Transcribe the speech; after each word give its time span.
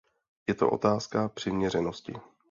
Je 0.49 0.55
to 0.55 0.69
otázka 0.71 1.29
přiměřenosti. 1.29 2.13